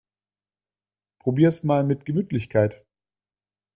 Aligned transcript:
Probier's 1.19 1.61
mal 1.63 1.83
mit 1.83 2.05
Gemütlichkeit! 2.05 2.83